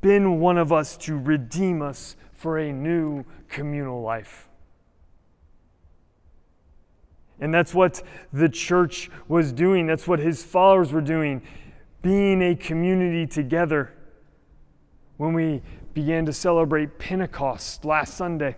been 0.00 0.38
one 0.38 0.58
of 0.58 0.72
us 0.72 0.96
to 0.98 1.18
redeem 1.18 1.82
us 1.82 2.16
for 2.32 2.58
a 2.58 2.72
new 2.72 3.24
communal 3.48 4.02
life. 4.02 4.48
And 7.40 7.52
that's 7.52 7.74
what 7.74 8.02
the 8.32 8.48
church 8.48 9.10
was 9.28 9.52
doing. 9.52 9.86
That's 9.86 10.06
what 10.06 10.20
his 10.20 10.42
followers 10.42 10.92
were 10.92 11.00
doing 11.00 11.42
being 12.06 12.40
a 12.40 12.54
community 12.54 13.26
together 13.26 13.92
when 15.16 15.32
we 15.32 15.60
began 15.92 16.24
to 16.24 16.32
celebrate 16.32 17.00
Pentecost 17.00 17.84
last 17.84 18.16
Sunday. 18.16 18.54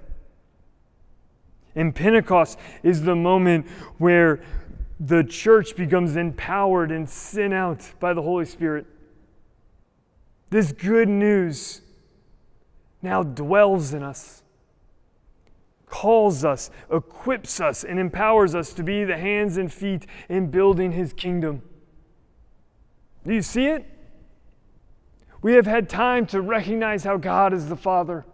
And 1.75 1.95
Pentecost 1.95 2.59
is 2.83 3.05
the 3.05 3.17
moment 3.17 3.67
where 3.97 4.43
the 5.01 5.25
church 5.25 5.77
becomes 5.77 6.15
empowered 6.15 6.93
and 6.93 7.09
sent 7.09 7.55
out 7.55 7.91
by 7.99 8.13
the 8.13 8.21
Holy 8.21 8.45
Spirit. 8.45 8.85
This 10.51 10.73
good 10.73 11.09
news 11.09 11.81
now 13.01 13.23
dwells 13.23 13.95
in 13.95 14.03
us, 14.03 14.43
calls 15.87 16.45
us, 16.45 16.71
equips 16.93 17.63
us, 17.63 17.83
and 17.83 17.99
empowers 17.99 18.55
us 18.55 18.75
to 18.75 18.83
be 18.83 19.05
the 19.05 19.17
hands 19.17 19.57
and 19.57 19.73
feet 19.73 20.05
in 20.29 20.51
building 20.51 20.93
His 20.93 21.15
kingdom. 21.15 21.63
Do 23.29 23.35
you 23.35 23.43
see 23.43 23.67
it? 23.67 23.85
We 25.43 25.53
have 25.53 25.67
had 25.67 25.91
time 25.91 26.25
to 26.29 26.41
recognize 26.41 27.05
how 27.05 27.19
God 27.19 27.53
is 27.53 27.69
the 27.69 27.77
Father. 27.77 28.25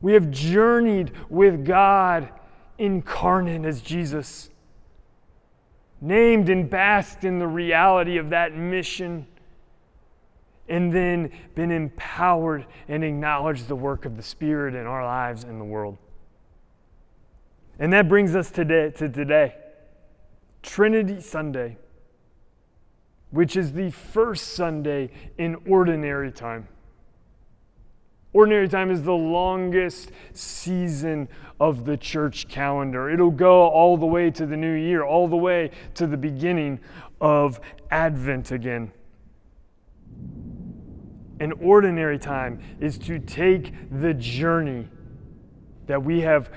We 0.00 0.14
have 0.14 0.32
journeyed 0.32 1.12
with 1.28 1.64
God 1.64 2.28
incarnate 2.76 3.64
as 3.64 3.80
Jesus, 3.80 4.50
named 6.00 6.48
and 6.48 6.68
basked 6.68 7.22
in 7.22 7.38
the 7.38 7.46
reality 7.46 8.16
of 8.16 8.30
that 8.30 8.56
mission, 8.56 9.28
and 10.68 10.92
then 10.92 11.30
been 11.54 11.70
empowered 11.70 12.66
and 12.88 13.04
acknowledged 13.04 13.68
the 13.68 13.76
work 13.76 14.06
of 14.06 14.16
the 14.16 14.24
Spirit 14.24 14.74
in 14.74 14.86
our 14.86 15.04
lives 15.04 15.44
and 15.44 15.60
the 15.60 15.64
world. 15.64 15.98
And 17.78 17.92
that 17.92 18.08
brings 18.08 18.34
us 18.34 18.50
today, 18.50 18.90
to 18.96 19.08
today, 19.08 19.54
Trinity 20.64 21.20
Sunday 21.20 21.78
which 23.30 23.56
is 23.56 23.72
the 23.72 23.90
first 23.90 24.54
Sunday 24.54 25.10
in 25.38 25.56
ordinary 25.68 26.32
time. 26.32 26.68
Ordinary 28.32 28.68
time 28.68 28.90
is 28.90 29.02
the 29.02 29.14
longest 29.14 30.12
season 30.34 31.28
of 31.58 31.86
the 31.86 31.96
church 31.96 32.48
calendar. 32.48 33.08
It'll 33.08 33.30
go 33.30 33.66
all 33.68 33.96
the 33.96 34.06
way 34.06 34.30
to 34.32 34.44
the 34.44 34.56
new 34.56 34.74
year, 34.74 35.04
all 35.04 35.26
the 35.26 35.36
way 35.36 35.70
to 35.94 36.06
the 36.06 36.18
beginning 36.18 36.80
of 37.20 37.60
Advent 37.90 38.50
again. 38.50 38.92
An 41.40 41.52
ordinary 41.52 42.18
time 42.18 42.60
is 42.78 42.98
to 42.98 43.18
take 43.18 43.72
the 43.90 44.12
journey 44.12 44.88
that 45.86 46.02
we 46.02 46.20
have 46.20 46.50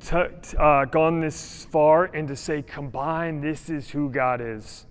t- 0.00 0.56
uh, 0.58 0.84
gone 0.86 1.20
this 1.20 1.66
far 1.70 2.04
and 2.04 2.28
to 2.28 2.36
say, 2.36 2.62
combine, 2.62 3.40
this 3.40 3.68
is 3.68 3.90
who 3.90 4.08
God 4.08 4.40
is. 4.40 4.86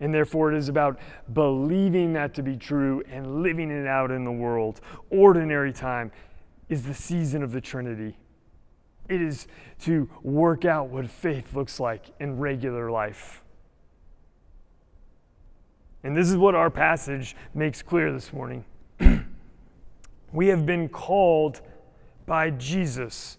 And 0.00 0.14
therefore, 0.14 0.52
it 0.52 0.58
is 0.58 0.68
about 0.68 0.98
believing 1.32 2.12
that 2.12 2.34
to 2.34 2.42
be 2.42 2.56
true 2.56 3.02
and 3.10 3.42
living 3.42 3.70
it 3.70 3.86
out 3.86 4.10
in 4.10 4.24
the 4.24 4.32
world. 4.32 4.80
Ordinary 5.10 5.72
time 5.72 6.12
is 6.68 6.84
the 6.84 6.94
season 6.94 7.42
of 7.42 7.52
the 7.52 7.60
Trinity. 7.60 8.16
It 9.08 9.22
is 9.22 9.48
to 9.80 10.08
work 10.22 10.64
out 10.64 10.88
what 10.88 11.10
faith 11.10 11.54
looks 11.54 11.80
like 11.80 12.06
in 12.20 12.38
regular 12.38 12.90
life. 12.90 13.42
And 16.04 16.16
this 16.16 16.30
is 16.30 16.36
what 16.36 16.54
our 16.54 16.70
passage 16.70 17.34
makes 17.54 17.82
clear 17.82 18.12
this 18.12 18.32
morning. 18.32 18.64
we 20.32 20.46
have 20.48 20.64
been 20.64 20.88
called 20.88 21.60
by 22.26 22.50
Jesus 22.50 23.38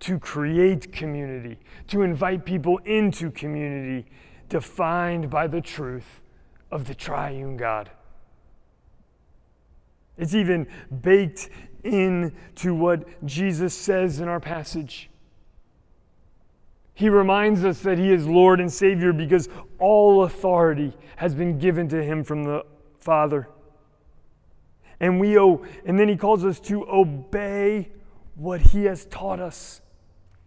to 0.00 0.18
create 0.18 0.90
community, 0.92 1.58
to 1.88 2.02
invite 2.02 2.44
people 2.44 2.78
into 2.78 3.30
community 3.30 4.06
defined 4.52 5.30
by 5.30 5.46
the 5.46 5.62
truth 5.62 6.20
of 6.70 6.84
the 6.84 6.94
triune 6.94 7.56
God. 7.56 7.90
It's 10.18 10.34
even 10.34 10.66
baked 11.00 11.48
into 11.82 12.74
what 12.74 13.24
Jesus 13.24 13.72
says 13.72 14.20
in 14.20 14.28
our 14.28 14.40
passage. 14.40 15.08
He 16.92 17.08
reminds 17.08 17.64
us 17.64 17.80
that 17.80 17.96
He 17.96 18.12
is 18.12 18.28
Lord 18.28 18.60
and 18.60 18.70
Savior 18.70 19.14
because 19.14 19.48
all 19.78 20.24
authority 20.24 20.92
has 21.16 21.34
been 21.34 21.58
given 21.58 21.88
to 21.88 22.02
Him 22.04 22.22
from 22.22 22.44
the 22.44 22.66
Father. 22.98 23.48
And 25.00 25.18
we 25.18 25.38
owe, 25.38 25.64
and 25.86 25.98
then 25.98 26.10
He 26.10 26.16
calls 26.16 26.44
us 26.44 26.60
to 26.60 26.86
obey 26.90 27.90
what 28.34 28.60
He 28.60 28.84
has 28.84 29.06
taught 29.06 29.40
us, 29.40 29.80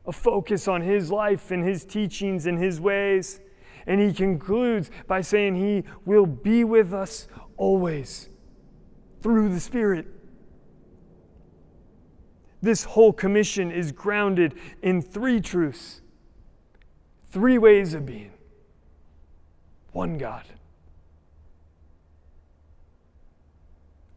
a 0.06 0.12
focus 0.12 0.68
on 0.68 0.82
His 0.84 1.12
life 1.12 1.50
and 1.50 1.68
His 1.68 1.84
teachings 1.84 2.46
and 2.46 2.60
His 2.60 2.80
ways. 2.80 3.40
And 3.88 4.02
he 4.02 4.14
concludes 4.14 4.90
by 5.08 5.22
saying 5.22 5.56
he 5.56 5.84
will 6.06 6.26
be 6.26 6.64
with 6.64 6.94
us 6.94 7.28
always 7.58 8.30
through 9.22 9.50
the 9.50 9.60
Spirit. 9.60 10.08
This 12.62 12.84
whole 12.84 13.14
commission 13.14 13.72
is 13.72 13.92
grounded 13.92 14.56
in 14.82 15.02
three 15.02 15.40
truths, 15.40 16.02
three 17.30 17.58
ways 17.58 17.94
of 17.94 18.06
being 18.06 18.32
one 19.92 20.18
God. 20.18 20.46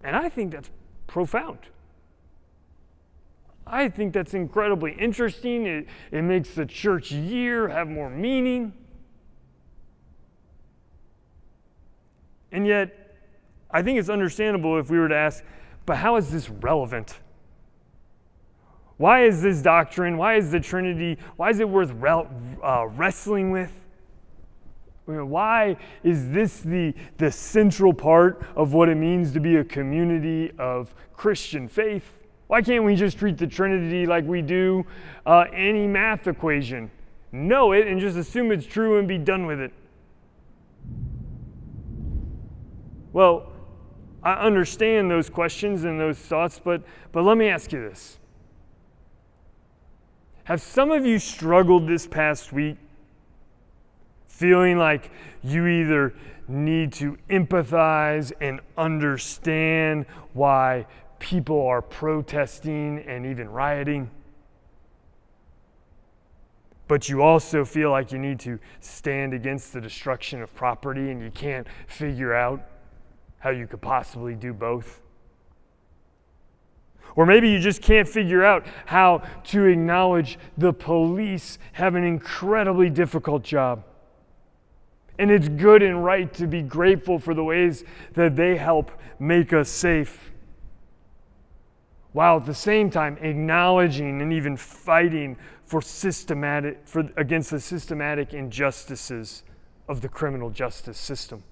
And 0.02 0.16
I 0.16 0.28
think 0.28 0.52
that's 0.52 0.70
profound. 1.06 1.58
I 3.66 3.88
think 3.88 4.14
that's 4.14 4.32
incredibly 4.32 4.92
interesting. 4.92 5.66
It, 5.66 5.86
it 6.10 6.22
makes 6.22 6.50
the 6.54 6.64
church 6.64 7.12
year 7.12 7.68
have 7.68 7.88
more 7.88 8.08
meaning. 8.08 8.72
And 12.52 12.66
yet, 12.66 13.16
I 13.70 13.82
think 13.82 13.98
it's 13.98 14.08
understandable 14.08 14.78
if 14.78 14.90
we 14.90 14.98
were 14.98 15.08
to 15.08 15.16
ask, 15.16 15.44
but 15.86 15.96
how 15.96 16.16
is 16.16 16.30
this 16.30 16.48
relevant? 16.48 17.18
Why 18.96 19.24
is 19.24 19.42
this 19.42 19.62
doctrine, 19.62 20.16
why 20.16 20.34
is 20.34 20.50
the 20.50 20.60
Trinity, 20.60 21.18
why 21.36 21.50
is 21.50 21.60
it 21.60 21.68
worth 21.68 21.92
uh, 22.02 22.86
wrestling 22.88 23.50
with? 23.50 23.72
Why 25.06 25.76
is 26.02 26.30
this 26.30 26.60
the, 26.60 26.94
the 27.16 27.32
central 27.32 27.94
part 27.94 28.42
of 28.54 28.74
what 28.74 28.90
it 28.90 28.96
means 28.96 29.32
to 29.32 29.40
be 29.40 29.56
a 29.56 29.64
community 29.64 30.52
of 30.58 30.94
Christian 31.14 31.68
faith? 31.68 32.12
Why 32.48 32.60
can't 32.60 32.84
we 32.84 32.96
just 32.96 33.18
treat 33.18 33.38
the 33.38 33.46
Trinity 33.46 34.04
like 34.04 34.24
we 34.24 34.42
do 34.42 34.84
uh, 35.24 35.44
any 35.52 35.86
math 35.86 36.26
equation? 36.26 36.90
Know 37.30 37.72
it 37.72 37.86
and 37.86 38.00
just 38.00 38.16
assume 38.16 38.52
it's 38.52 38.66
true 38.66 38.98
and 38.98 39.06
be 39.06 39.18
done 39.18 39.46
with 39.46 39.60
it. 39.60 39.72
Well, 43.18 43.50
I 44.22 44.34
understand 44.34 45.10
those 45.10 45.28
questions 45.28 45.82
and 45.82 45.98
those 45.98 46.18
thoughts, 46.18 46.60
but, 46.62 46.84
but 47.10 47.24
let 47.24 47.36
me 47.36 47.48
ask 47.48 47.72
you 47.72 47.80
this. 47.80 48.20
Have 50.44 50.62
some 50.62 50.92
of 50.92 51.04
you 51.04 51.18
struggled 51.18 51.88
this 51.88 52.06
past 52.06 52.52
week 52.52 52.76
feeling 54.28 54.78
like 54.78 55.10
you 55.42 55.66
either 55.66 56.14
need 56.46 56.92
to 56.92 57.18
empathize 57.28 58.30
and 58.40 58.60
understand 58.76 60.06
why 60.32 60.86
people 61.18 61.66
are 61.66 61.82
protesting 61.82 63.00
and 63.00 63.26
even 63.26 63.50
rioting. 63.50 64.12
But 66.86 67.08
you 67.08 67.22
also 67.22 67.64
feel 67.64 67.90
like 67.90 68.12
you 68.12 68.18
need 68.20 68.38
to 68.40 68.60
stand 68.78 69.34
against 69.34 69.72
the 69.72 69.80
destruction 69.80 70.40
of 70.40 70.54
property 70.54 71.10
and 71.10 71.20
you 71.20 71.32
can't 71.32 71.66
figure 71.88 72.32
out 72.32 72.64
how 73.38 73.50
you 73.50 73.66
could 73.66 73.80
possibly 73.80 74.34
do 74.34 74.52
both. 74.52 75.00
Or 77.16 77.26
maybe 77.26 77.48
you 77.48 77.58
just 77.58 77.82
can't 77.82 78.08
figure 78.08 78.44
out 78.44 78.66
how 78.86 79.22
to 79.46 79.64
acknowledge 79.64 80.38
the 80.56 80.72
police 80.72 81.58
have 81.72 81.94
an 81.94 82.04
incredibly 82.04 82.90
difficult 82.90 83.42
job. 83.42 83.84
And 85.18 85.30
it's 85.30 85.48
good 85.48 85.82
and 85.82 86.04
right 86.04 86.32
to 86.34 86.46
be 86.46 86.62
grateful 86.62 87.18
for 87.18 87.34
the 87.34 87.42
ways 87.42 87.82
that 88.14 88.36
they 88.36 88.56
help 88.56 88.92
make 89.18 89.52
us 89.52 89.68
safe 89.68 90.30
while 92.12 92.38
at 92.38 92.46
the 92.46 92.54
same 92.54 92.90
time 92.90 93.18
acknowledging 93.20 94.20
and 94.22 94.32
even 94.32 94.56
fighting 94.56 95.36
for 95.64 95.82
systematic 95.82 96.80
for, 96.84 97.08
against 97.16 97.50
the 97.50 97.60
systematic 97.60 98.32
injustices 98.32 99.42
of 99.88 100.00
the 100.00 100.08
criminal 100.08 100.50
justice 100.50 100.98
system. 100.98 101.42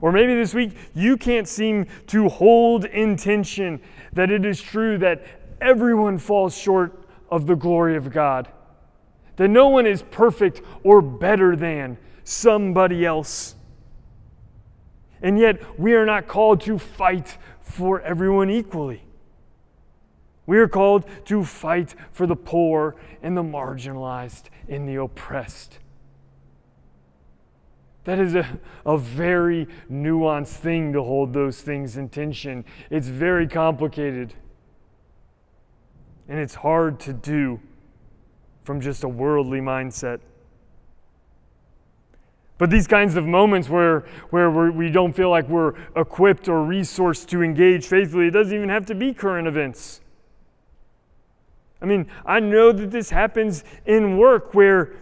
Or 0.00 0.12
maybe 0.12 0.34
this 0.34 0.54
week 0.54 0.72
you 0.94 1.16
can't 1.16 1.48
seem 1.48 1.86
to 2.08 2.28
hold 2.28 2.84
intention 2.84 3.80
that 4.12 4.30
it 4.30 4.44
is 4.44 4.60
true 4.60 4.98
that 4.98 5.24
everyone 5.60 6.18
falls 6.18 6.56
short 6.56 7.08
of 7.30 7.46
the 7.46 7.56
glory 7.56 7.96
of 7.96 8.10
God, 8.10 8.48
that 9.36 9.48
no 9.48 9.68
one 9.68 9.86
is 9.86 10.02
perfect 10.02 10.62
or 10.82 11.00
better 11.00 11.56
than 11.56 11.98
somebody 12.24 13.04
else. 13.04 13.54
And 15.22 15.38
yet, 15.38 15.78
we 15.78 15.94
are 15.94 16.04
not 16.04 16.28
called 16.28 16.60
to 16.62 16.78
fight 16.78 17.38
for 17.62 18.00
everyone 18.02 18.50
equally. 18.50 19.02
We 20.44 20.58
are 20.58 20.68
called 20.68 21.06
to 21.26 21.42
fight 21.42 21.94
for 22.12 22.26
the 22.26 22.36
poor 22.36 22.94
and 23.22 23.36
the 23.36 23.42
marginalized 23.42 24.44
and 24.68 24.88
the 24.88 24.96
oppressed. 24.96 25.78
That 28.06 28.20
is 28.20 28.36
a, 28.36 28.60
a 28.86 28.96
very 28.96 29.66
nuanced 29.90 30.54
thing 30.54 30.92
to 30.92 31.02
hold 31.02 31.32
those 31.32 31.60
things 31.60 31.96
in 31.96 32.08
tension. 32.08 32.64
It's 32.88 33.08
very 33.08 33.48
complicated. 33.48 34.32
And 36.28 36.38
it's 36.38 36.54
hard 36.54 37.00
to 37.00 37.12
do 37.12 37.60
from 38.62 38.80
just 38.80 39.02
a 39.02 39.08
worldly 39.08 39.60
mindset. 39.60 40.20
But 42.58 42.70
these 42.70 42.86
kinds 42.86 43.16
of 43.16 43.26
moments 43.26 43.68
where, 43.68 44.04
where 44.30 44.50
we 44.50 44.86
do 44.86 45.08
not 45.08 45.16
feel 45.16 45.30
like 45.30 45.48
we're 45.48 45.74
equipped 45.96 46.48
or 46.48 46.60
resourced 46.60 47.26
to 47.30 47.42
engage 47.42 47.86
faithfully, 47.86 48.28
it 48.28 48.30
doesn't 48.30 48.54
even 48.54 48.68
have 48.68 48.86
to 48.86 48.94
be 48.94 49.12
current 49.14 49.48
events. 49.48 50.00
I 51.82 51.86
mean, 51.86 52.06
I 52.24 52.38
know 52.38 52.70
that 52.70 52.92
this 52.92 53.10
happens 53.10 53.64
in 53.84 54.16
work 54.16 54.54
where 54.54 54.94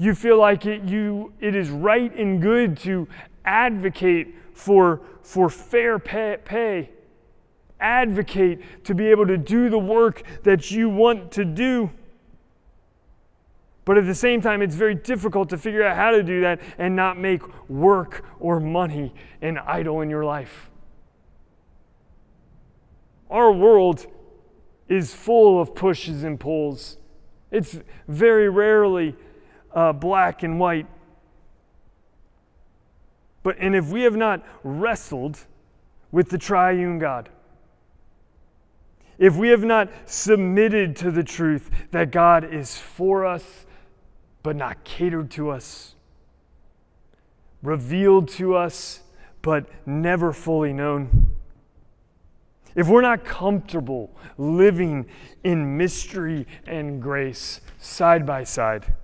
you 0.00 0.14
feel 0.14 0.38
like 0.38 0.64
it, 0.64 0.84
you, 0.84 1.34
it 1.40 1.54
is 1.54 1.68
right 1.68 2.12
and 2.16 2.40
good 2.40 2.78
to 2.78 3.06
advocate 3.44 4.34
for, 4.54 5.02
for 5.22 5.50
fair 5.50 5.98
pay, 5.98 6.38
pay, 6.42 6.88
advocate 7.78 8.84
to 8.84 8.94
be 8.94 9.08
able 9.08 9.26
to 9.26 9.36
do 9.36 9.68
the 9.68 9.78
work 9.78 10.22
that 10.42 10.70
you 10.70 10.88
want 10.88 11.30
to 11.32 11.44
do. 11.44 11.90
But 13.84 13.98
at 13.98 14.06
the 14.06 14.14
same 14.14 14.40
time, 14.40 14.62
it's 14.62 14.74
very 14.74 14.94
difficult 14.94 15.50
to 15.50 15.58
figure 15.58 15.84
out 15.84 15.96
how 15.96 16.12
to 16.12 16.22
do 16.22 16.40
that 16.40 16.62
and 16.78 16.96
not 16.96 17.18
make 17.18 17.42
work 17.68 18.24
or 18.38 18.58
money 18.58 19.12
an 19.42 19.58
idol 19.58 20.00
in 20.00 20.08
your 20.08 20.24
life. 20.24 20.70
Our 23.30 23.52
world 23.52 24.06
is 24.88 25.12
full 25.12 25.60
of 25.60 25.74
pushes 25.74 26.24
and 26.24 26.40
pulls. 26.40 26.96
It's 27.50 27.80
very 28.08 28.48
rarely 28.48 29.14
uh, 29.74 29.92
black 29.92 30.42
and 30.42 30.58
white. 30.58 30.86
But 33.42 33.56
and 33.58 33.74
if 33.74 33.88
we 33.88 34.02
have 34.02 34.16
not 34.16 34.44
wrestled 34.62 35.46
with 36.10 36.28
the 36.30 36.38
triune 36.38 36.98
God, 36.98 37.28
if 39.18 39.36
we 39.36 39.48
have 39.48 39.64
not 39.64 39.90
submitted 40.06 40.96
to 40.96 41.10
the 41.10 41.22
truth 41.22 41.70
that 41.90 42.10
God 42.10 42.52
is 42.52 42.78
for 42.78 43.26
us 43.26 43.66
but 44.42 44.56
not 44.56 44.82
catered 44.84 45.30
to 45.32 45.50
us, 45.50 45.94
revealed 47.62 48.28
to 48.28 48.56
us, 48.56 49.00
but 49.42 49.66
never 49.86 50.32
fully 50.32 50.72
known. 50.72 51.36
If 52.74 52.88
we're 52.88 53.02
not 53.02 53.24
comfortable 53.24 54.10
living 54.38 55.06
in 55.44 55.76
mystery 55.76 56.46
and 56.66 57.02
grace 57.02 57.60
side 57.78 58.24
by 58.24 58.44
side, 58.44 58.94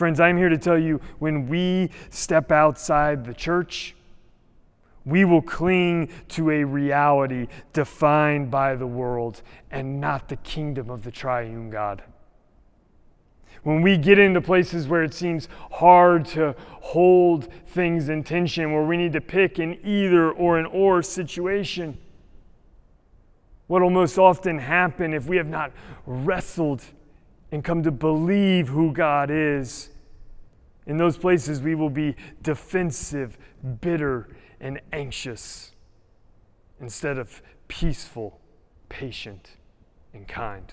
friends, 0.00 0.18
I'm 0.18 0.36
here 0.36 0.48
to 0.48 0.58
tell 0.58 0.78
you 0.78 1.00
when 1.20 1.46
we 1.46 1.90
step 2.10 2.50
outside 2.50 3.24
the 3.24 3.34
church, 3.34 3.94
we 5.04 5.24
will 5.24 5.42
cling 5.42 6.10
to 6.30 6.50
a 6.50 6.64
reality 6.64 7.46
defined 7.72 8.50
by 8.50 8.74
the 8.74 8.86
world 8.86 9.42
and 9.70 10.00
not 10.00 10.28
the 10.28 10.36
kingdom 10.36 10.90
of 10.90 11.04
the 11.04 11.10
triune 11.10 11.70
God 11.70 12.02
when 13.62 13.82
we 13.82 13.96
get 13.96 14.18
into 14.18 14.40
places 14.40 14.88
where 14.88 15.02
it 15.02 15.12
seems 15.12 15.48
hard 15.72 16.24
to 16.24 16.54
hold 16.80 17.52
things 17.66 18.08
in 18.08 18.24
tension, 18.24 18.72
where 18.72 18.82
we 18.82 18.96
need 18.96 19.12
to 19.12 19.20
pick 19.20 19.58
an 19.58 19.78
either 19.84 20.30
or 20.30 20.58
an 20.58 20.66
or 20.66 21.02
situation, 21.02 21.98
what 23.66 23.82
will 23.82 23.90
most 23.90 24.18
often 24.18 24.58
happen 24.58 25.12
if 25.12 25.26
we 25.26 25.36
have 25.36 25.46
not 25.46 25.72
wrestled 26.06 26.82
and 27.52 27.62
come 27.62 27.82
to 27.82 27.90
believe 27.90 28.68
who 28.68 28.92
God 28.92 29.30
is? 29.30 29.89
In 30.86 30.96
those 30.96 31.16
places, 31.16 31.60
we 31.60 31.74
will 31.74 31.90
be 31.90 32.16
defensive, 32.42 33.38
bitter, 33.80 34.28
and 34.60 34.80
anxious 34.92 35.72
instead 36.80 37.18
of 37.18 37.42
peaceful, 37.68 38.40
patient, 38.88 39.56
and 40.12 40.26
kind. 40.26 40.72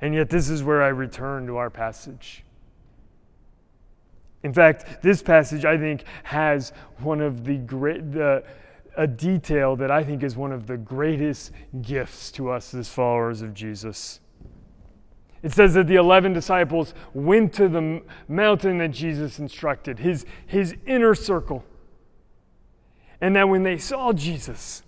And 0.00 0.14
yet, 0.14 0.30
this 0.30 0.48
is 0.48 0.64
where 0.64 0.82
I 0.82 0.88
return 0.88 1.46
to 1.46 1.56
our 1.56 1.70
passage. 1.70 2.44
In 4.42 4.52
fact, 4.52 5.02
this 5.02 5.22
passage, 5.22 5.64
I 5.64 5.78
think, 5.78 6.04
has 6.24 6.72
one 6.98 7.20
of 7.20 7.44
the 7.44 7.58
great, 7.58 8.12
the, 8.12 8.42
a 8.96 9.06
detail 9.06 9.76
that 9.76 9.90
I 9.90 10.02
think 10.02 10.24
is 10.24 10.36
one 10.36 10.50
of 10.50 10.66
the 10.66 10.76
greatest 10.76 11.52
gifts 11.80 12.32
to 12.32 12.50
us 12.50 12.74
as 12.74 12.88
followers 12.88 13.42
of 13.42 13.54
Jesus. 13.54 14.18
It 15.42 15.52
says 15.52 15.74
that 15.74 15.88
the 15.88 15.96
11 15.96 16.32
disciples 16.32 16.94
went 17.12 17.52
to 17.54 17.68
the 17.68 18.02
mountain 18.28 18.78
that 18.78 18.92
Jesus 18.92 19.38
instructed, 19.38 19.98
his, 19.98 20.24
his 20.46 20.76
inner 20.86 21.14
circle. 21.14 21.64
And 23.20 23.34
that 23.36 23.48
when 23.48 23.64
they 23.64 23.78
saw 23.78 24.12
Jesus, 24.12 24.82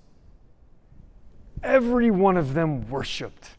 every 1.63 2.11
one 2.11 2.37
of 2.37 2.55
them 2.55 2.89
worshiped, 2.89 3.51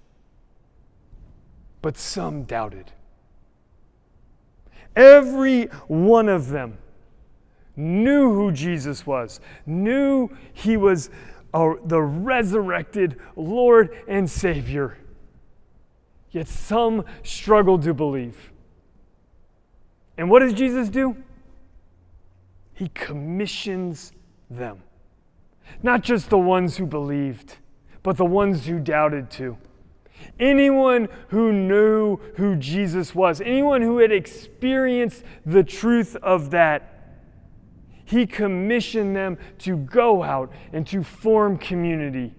but 1.82 1.98
some 1.98 2.44
doubted. 2.44 2.92
Every 4.96 5.66
one 5.88 6.30
of 6.30 6.50
them 6.50 6.78
knew 7.76 8.34
who 8.34 8.52
Jesus 8.54 9.06
was, 9.06 9.42
knew 9.66 10.30
he 10.54 10.78
was 10.78 11.10
uh, 11.54 11.74
the 11.86 12.02
resurrected 12.02 13.20
Lord 13.36 13.98
and 14.08 14.30
Savior. 14.30 14.98
Yet 16.36 16.50
some 16.50 17.06
struggle 17.24 17.80
to 17.80 17.94
believe. 17.94 18.52
And 20.18 20.30
what 20.30 20.40
does 20.40 20.52
Jesus 20.52 20.90
do? 20.90 21.16
He 22.74 22.90
commissions 22.90 24.12
them. 24.50 24.84
Not 25.82 26.04
just 26.04 26.30
the 26.30 26.38
ones 26.38 26.76
who 26.76 26.86
believed, 26.86 27.56
but 28.04 28.18
the 28.18 28.26
ones 28.26 28.66
who 28.66 28.80
doubted 28.80 29.32
too. 29.32 29.58
Anyone 30.38 31.08
who 31.30 31.54
knew 31.54 32.18
who 32.36 32.58
Jesus 32.58 33.16
was, 33.16 33.40
anyone 33.40 33.82
who 33.82 34.00
had 34.00 34.12
experienced 34.12 35.24
the 35.46 35.64
truth 35.64 36.18
of 36.18 36.52
that, 36.52 37.16
he 38.04 38.28
commissioned 38.28 39.16
them 39.16 39.38
to 39.60 39.78
go 39.78 40.22
out 40.22 40.52
and 40.74 40.86
to 40.88 41.02
form 41.02 41.58
community 41.58 42.36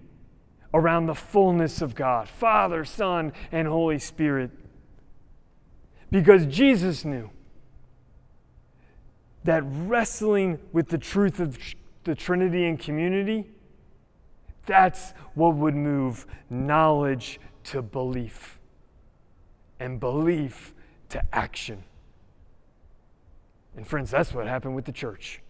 around 0.77 1.07
the 1.07 1.15
fullness 1.15 1.81
of 1.81 1.95
God 1.95 2.29
Father, 2.29 2.85
Son, 2.85 3.33
and 3.51 3.67
Holy 3.67 3.97
Spirit. 3.97 4.51
Because 6.11 6.45
Jesus 6.45 7.03
knew 7.03 7.31
that 9.43 9.63
wrestling 9.65 10.59
with 10.71 10.89
the 10.89 10.97
truth 10.97 11.39
of 11.39 11.57
the 12.03 12.13
Trinity 12.13 12.65
and 12.65 12.79
community, 12.79 13.49
that's 14.67 15.13
what 15.33 15.55
would 15.55 15.75
move 15.75 16.27
knowledge 16.49 17.39
to 17.63 17.81
belief 17.81 18.59
and 19.79 19.99
belief 19.99 20.75
to 21.09 21.23
action. 21.33 21.83
And, 23.75 23.85
friends, 23.85 24.11
that's 24.11 24.33
what 24.33 24.47
happened 24.47 24.75
with 24.75 24.85
the 24.85 24.91
church. 24.91 25.41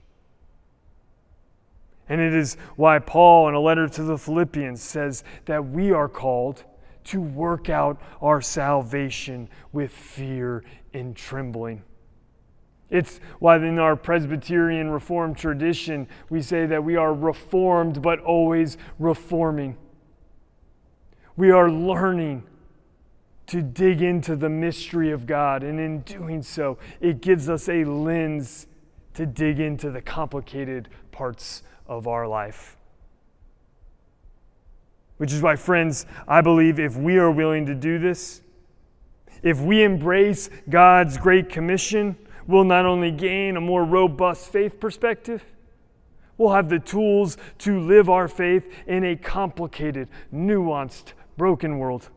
And 2.10 2.22
it 2.22 2.34
is 2.34 2.56
why 2.76 3.00
Paul, 3.00 3.50
in 3.50 3.54
a 3.54 3.60
letter 3.60 3.88
to 3.90 4.04
the 4.04 4.18
Philippians, 4.18 4.82
says 4.82 5.24
that 5.46 5.68
we 5.68 5.92
are 5.92 6.08
called 6.08 6.64
to 7.06 7.22
work 7.22 7.70
out 7.70 8.02
our 8.22 8.42
salvation 8.42 9.50
with 9.72 9.92
fear 9.92 10.64
and 10.94 11.16
trembling. 11.16 11.84
It's 12.90 13.20
why 13.40 13.58
in 13.58 13.80
our 13.80 13.96
Presbyterian 13.96 14.90
Reformed 14.90 15.38
tradition, 15.38 16.08
we 16.30 16.42
say 16.42 16.66
that 16.66 16.84
we 16.84 16.96
are 16.96 17.14
reformed 17.14 18.02
but 18.02 18.20
always 18.22 18.78
reforming. 18.98 19.78
We 21.36 21.52
are 21.52 21.70
learning 21.70 22.44
to 23.48 23.62
dig 23.62 24.02
into 24.02 24.36
the 24.36 24.50
mystery 24.50 25.12
of 25.12 25.26
God, 25.26 25.64
and 25.64 25.80
in 25.80 26.02
doing 26.02 26.42
so, 26.42 26.78
it 27.00 27.22
gives 27.22 27.50
us 27.50 27.70
a 27.70 27.84
lens 27.86 28.68
to 29.14 29.26
dig 29.26 29.60
into 29.60 29.90
the 29.90 30.02
complicated 30.02 30.90
parts 31.12 31.64
of 31.88 32.08
our 32.08 32.28
life. 32.28 32.78
Which 35.18 35.34
is 35.34 35.42
why, 35.42 35.56
friends, 35.56 36.06
I 36.28 36.42
believe 36.42 36.80
if 36.80 36.96
we 36.96 37.18
are 37.18 37.32
willing 37.32 37.66
to 37.66 37.76
do 37.76 37.98
this, 37.98 38.42
if 39.42 39.60
we 39.60 39.84
embrace 39.84 40.50
God's 40.70 41.18
Great 41.18 41.50
Commission, 41.50 42.18
we'll 42.46 42.64
not 42.64 42.86
only 42.86 43.12
gain 43.12 43.58
a 43.58 43.62
more 43.62 43.84
robust 43.84 44.52
faith 44.52 44.80
perspective, 44.80 45.44
we'll 46.38 46.54
have 46.54 46.70
the 46.70 46.80
tools 46.80 47.38
to 47.60 47.80
live 47.80 48.10
our 48.10 48.28
faith 48.28 48.72
in 48.86 49.04
a 49.04 49.16
complicated, 49.16 50.10
nuanced, 50.34 51.14
broken 51.36 51.80
world. 51.80 52.10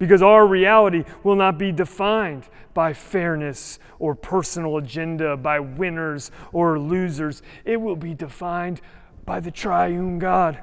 Because 0.00 0.22
our 0.22 0.46
reality 0.46 1.04
will 1.22 1.36
not 1.36 1.58
be 1.58 1.72
defined 1.72 2.48
by 2.72 2.94
fairness 2.94 3.78
or 3.98 4.14
personal 4.14 4.78
agenda, 4.78 5.36
by 5.36 5.60
winners 5.60 6.30
or 6.54 6.78
losers. 6.80 7.42
It 7.66 7.78
will 7.78 7.96
be 7.96 8.14
defined 8.14 8.80
by 9.26 9.40
the 9.40 9.50
triune 9.50 10.18
God. 10.18 10.58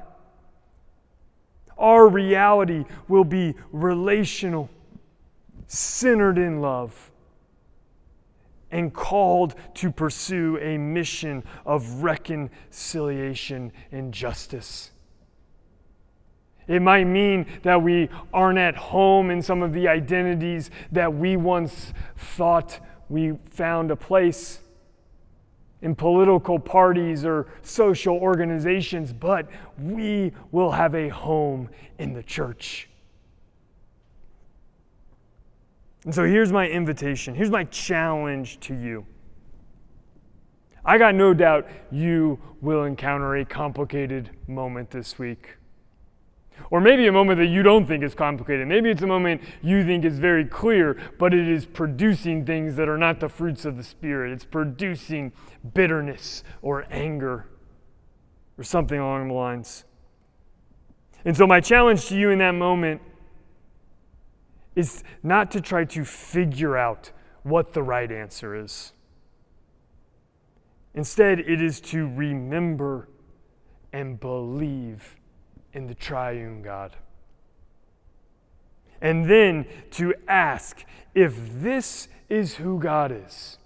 Our 1.78 2.08
reality 2.08 2.84
will 3.06 3.22
be 3.22 3.54
relational, 3.70 4.68
centered 5.68 6.36
in 6.36 6.60
love, 6.60 7.12
and 8.72 8.92
called 8.92 9.54
to 9.74 9.92
pursue 9.92 10.58
a 10.58 10.76
mission 10.76 11.44
of 11.64 12.02
reconciliation 12.02 13.70
and 13.92 14.12
justice. 14.12 14.90
It 16.68 16.82
might 16.82 17.04
mean 17.04 17.46
that 17.62 17.82
we 17.82 18.10
aren't 18.32 18.58
at 18.58 18.76
home 18.76 19.30
in 19.30 19.40
some 19.40 19.62
of 19.62 19.72
the 19.72 19.88
identities 19.88 20.70
that 20.92 21.12
we 21.12 21.36
once 21.36 21.94
thought 22.16 22.78
we 23.08 23.32
found 23.50 23.90
a 23.90 23.96
place 23.96 24.60
in 25.80 25.94
political 25.94 26.58
parties 26.58 27.24
or 27.24 27.46
social 27.62 28.16
organizations, 28.16 29.12
but 29.12 29.48
we 29.78 30.32
will 30.50 30.72
have 30.72 30.94
a 30.94 31.08
home 31.08 31.70
in 31.98 32.12
the 32.12 32.22
church. 32.22 32.88
And 36.04 36.14
so 36.14 36.24
here's 36.24 36.52
my 36.52 36.68
invitation, 36.68 37.34
here's 37.34 37.50
my 37.50 37.64
challenge 37.64 38.60
to 38.60 38.74
you. 38.74 39.06
I 40.84 40.98
got 40.98 41.14
no 41.14 41.34
doubt 41.34 41.68
you 41.90 42.38
will 42.60 42.84
encounter 42.84 43.36
a 43.36 43.44
complicated 43.44 44.30
moment 44.46 44.90
this 44.90 45.18
week. 45.18 45.56
Or 46.70 46.80
maybe 46.80 47.06
a 47.06 47.12
moment 47.12 47.38
that 47.38 47.46
you 47.46 47.62
don't 47.62 47.86
think 47.86 48.04
is 48.04 48.14
complicated. 48.14 48.68
Maybe 48.68 48.90
it's 48.90 49.02
a 49.02 49.06
moment 49.06 49.42
you 49.62 49.84
think 49.84 50.04
is 50.04 50.18
very 50.18 50.44
clear, 50.44 51.00
but 51.18 51.32
it 51.32 51.48
is 51.48 51.64
producing 51.64 52.44
things 52.44 52.76
that 52.76 52.88
are 52.88 52.98
not 52.98 53.20
the 53.20 53.28
fruits 53.28 53.64
of 53.64 53.76
the 53.76 53.82
Spirit. 53.82 54.32
It's 54.32 54.44
producing 54.44 55.32
bitterness 55.74 56.44
or 56.60 56.86
anger 56.90 57.46
or 58.58 58.64
something 58.64 58.98
along 58.98 59.28
the 59.28 59.34
lines. 59.34 59.84
And 61.24 61.36
so, 61.36 61.46
my 61.46 61.60
challenge 61.60 62.06
to 62.06 62.16
you 62.16 62.30
in 62.30 62.38
that 62.38 62.52
moment 62.52 63.00
is 64.74 65.02
not 65.22 65.50
to 65.52 65.60
try 65.60 65.84
to 65.84 66.04
figure 66.04 66.76
out 66.76 67.10
what 67.42 67.72
the 67.72 67.82
right 67.82 68.10
answer 68.10 68.54
is. 68.54 68.92
Instead, 70.94 71.40
it 71.40 71.60
is 71.60 71.80
to 71.80 72.08
remember 72.08 73.08
and 73.92 74.18
believe 74.20 75.16
in 75.72 75.86
the 75.86 75.94
triune 75.94 76.62
God. 76.62 76.96
And 79.00 79.28
then 79.30 79.66
to 79.92 80.14
ask 80.26 80.84
if 81.14 81.34
this 81.60 82.08
is 82.28 82.56
who 82.56 82.78
God 82.78 83.12
is, 83.12 83.58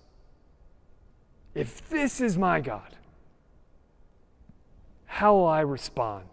if 1.54 1.88
this 1.88 2.20
is 2.20 2.36
my 2.36 2.60
God, 2.60 2.96
how 5.06 5.34
will 5.34 5.46
I 5.46 5.60
respond 5.60 6.26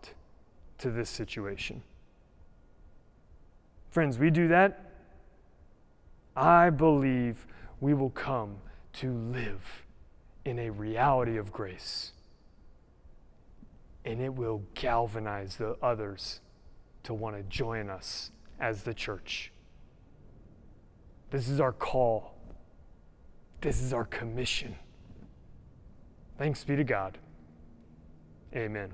to 0.78 0.90
this 0.90 1.10
situation? 1.10 1.84
Friends, 3.90 4.18
we 4.18 4.30
do 4.30 4.48
that. 4.48 4.92
I 6.36 6.70
believe 6.70 7.46
we 7.82 7.94
will 7.94 8.12
come 8.12 8.58
to 8.94 9.12
live 9.12 9.86
in 10.46 10.60
a 10.60 10.70
reality 10.70 11.38
of 11.38 11.52
grace 11.52 12.14
and 14.10 14.20
it 14.22 14.34
will 14.34 14.64
galvanize 14.74 15.58
the 15.58 15.78
others 15.84 16.42
to 17.04 17.14
want 17.14 17.36
to 17.36 17.44
join 17.44 17.92
us 17.92 18.32
as 18.60 18.82
the 18.82 18.94
church. 18.94 19.52
This 21.30 21.48
is 21.48 21.60
our 21.60 21.72
call. 21.72 22.34
This 23.62 23.84
is 23.84 23.94
our 23.94 24.06
commission. 24.06 24.76
Thanks 26.40 26.64
be 26.64 26.76
to 26.76 26.84
God. 26.84 27.20
Amen. 28.56 28.94